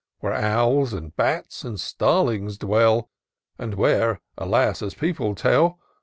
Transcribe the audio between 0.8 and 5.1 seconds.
and bats, and starlings dwell,— And where, alas! as